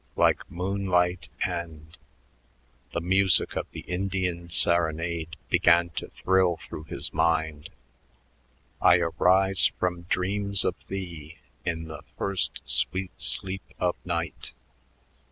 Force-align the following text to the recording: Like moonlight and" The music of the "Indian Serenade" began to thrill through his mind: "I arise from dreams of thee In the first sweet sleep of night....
Like 0.15 0.49
moonlight 0.49 1.29
and" 1.45 1.95
The 2.93 3.01
music 3.01 3.55
of 3.55 3.67
the 3.69 3.81
"Indian 3.81 4.49
Serenade" 4.49 5.35
began 5.49 5.91
to 5.91 6.07
thrill 6.07 6.57
through 6.57 6.85
his 6.85 7.13
mind: 7.13 7.69
"I 8.81 8.97
arise 8.97 9.67
from 9.77 10.07
dreams 10.09 10.65
of 10.65 10.73
thee 10.87 11.37
In 11.65 11.87
the 11.87 12.01
first 12.17 12.61
sweet 12.65 13.21
sleep 13.21 13.61
of 13.79 13.95
night.... 14.03 14.53